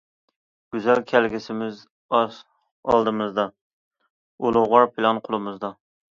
[0.75, 1.81] گۈزەل كەلگۈسىمىز
[2.19, 3.45] ئالدىمىزدا،
[4.47, 5.71] ئۇلۇغۋار پىلان قولىمىزدا.